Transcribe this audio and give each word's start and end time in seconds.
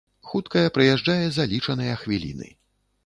Хуткая 0.29 0.69
прыязджае 0.77 1.19
за 1.35 1.47
лічаныя 1.53 1.93
хвіліны. 2.05 2.49